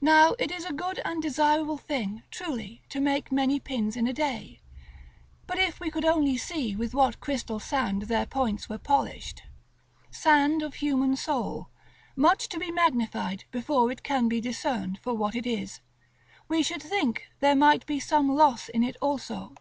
[0.00, 4.12] Now it is a good and desirable thing, truly, to make many pins in a
[4.12, 4.60] day;
[5.46, 9.44] but if we could only see with what crystal sand their points were polished,
[10.10, 11.68] sand of human soul,
[12.16, 15.80] much to be magnified before it can be discerned for what it is,
[16.48, 19.54] we should think there might be some loss in it also.